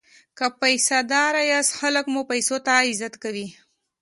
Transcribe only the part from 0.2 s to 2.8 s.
که پیسه داره یاست خلک مو پیسو ته